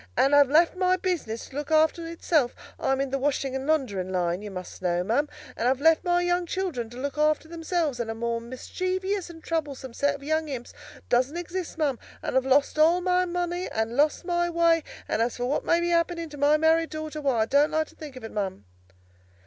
And 0.17 0.33
I've 0.35 0.49
left 0.49 0.75
my 0.75 0.97
business 0.97 1.49
to 1.49 1.55
look 1.55 1.69
after 1.69 2.07
itself—I'm 2.07 2.99
in 2.99 3.11
the 3.11 3.19
washing 3.19 3.55
and 3.55 3.67
laundering 3.67 4.11
line, 4.11 4.41
you 4.41 4.49
must 4.49 4.81
know, 4.81 5.03
ma'am—and 5.03 5.67
I've 5.67 5.79
left 5.79 6.03
my 6.03 6.23
young 6.23 6.47
children 6.47 6.89
to 6.89 6.97
look 6.97 7.19
after 7.19 7.47
themselves, 7.47 7.99
and 7.99 8.09
a 8.09 8.15
more 8.15 8.41
mischievous 8.41 9.29
and 9.29 9.43
troublesome 9.43 9.93
set 9.93 10.15
of 10.15 10.23
young 10.23 10.49
imps 10.49 10.73
doesn't 11.07 11.37
exist, 11.37 11.77
ma'am; 11.77 11.99
and 12.23 12.35
I've 12.35 12.47
lost 12.47 12.79
all 12.79 12.99
my 12.99 13.25
money, 13.25 13.69
and 13.69 13.95
lost 13.95 14.25
my 14.25 14.49
way, 14.49 14.83
and 15.07 15.21
as 15.21 15.37
for 15.37 15.45
what 15.45 15.65
may 15.65 15.79
be 15.79 15.89
happening 15.89 16.29
to 16.29 16.35
my 16.37 16.57
married 16.57 16.89
daughter, 16.89 17.21
why, 17.21 17.41
I 17.41 17.45
don't 17.45 17.69
like 17.69 17.85
to 17.89 17.95
think 17.95 18.15
of 18.15 18.23
it, 18.23 18.31
ma'am!" 18.31 18.65